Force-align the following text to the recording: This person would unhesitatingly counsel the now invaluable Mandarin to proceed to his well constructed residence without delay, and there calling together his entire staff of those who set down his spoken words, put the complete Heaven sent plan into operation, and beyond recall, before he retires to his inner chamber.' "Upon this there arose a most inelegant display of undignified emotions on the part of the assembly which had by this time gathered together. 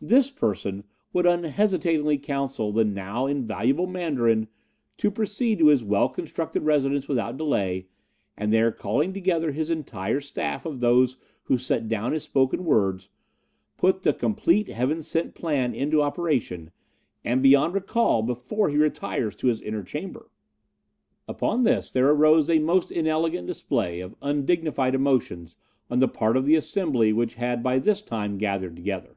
This 0.00 0.30
person 0.30 0.84
would 1.12 1.26
unhesitatingly 1.26 2.18
counsel 2.18 2.72
the 2.72 2.84
now 2.84 3.26
invaluable 3.26 3.86
Mandarin 3.88 4.48
to 4.96 5.10
proceed 5.10 5.58
to 5.58 5.68
his 5.68 5.84
well 5.84 6.08
constructed 6.08 6.62
residence 6.62 7.08
without 7.08 7.36
delay, 7.36 7.86
and 8.36 8.52
there 8.52 8.70
calling 8.70 9.12
together 9.12 9.50
his 9.50 9.70
entire 9.70 10.20
staff 10.20 10.64
of 10.64 10.78
those 10.78 11.16
who 11.44 11.58
set 11.58 11.88
down 11.88 12.12
his 12.12 12.24
spoken 12.24 12.64
words, 12.64 13.08
put 13.76 14.02
the 14.02 14.12
complete 14.12 14.68
Heaven 14.68 15.00
sent 15.02 15.34
plan 15.34 15.74
into 15.74 16.02
operation, 16.02 16.70
and 17.24 17.42
beyond 17.42 17.74
recall, 17.74 18.22
before 18.22 18.70
he 18.70 18.76
retires 18.76 19.34
to 19.36 19.48
his 19.48 19.60
inner 19.60 19.82
chamber.' 19.84 20.30
"Upon 21.26 21.62
this 21.62 21.90
there 21.90 22.08
arose 22.10 22.48
a 22.48 22.60
most 22.60 22.92
inelegant 22.92 23.48
display 23.48 23.98
of 24.00 24.14
undignified 24.22 24.94
emotions 24.94 25.56
on 25.90 25.98
the 25.98 26.08
part 26.08 26.36
of 26.36 26.46
the 26.46 26.56
assembly 26.56 27.12
which 27.12 27.34
had 27.34 27.62
by 27.64 27.78
this 27.80 28.00
time 28.02 28.38
gathered 28.38 28.74
together. 28.76 29.16